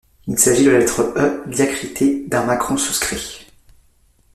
Il 0.25 0.39
s'agit 0.39 0.65
de 0.65 0.71
la 0.71 0.79
lettre 0.79 1.13
E 1.15 1.43
diacritée 1.47 2.25
d'un 2.27 2.43
macron 2.43 2.75
souscrit. 2.75 3.45